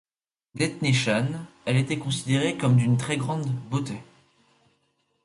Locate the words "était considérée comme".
1.77-2.75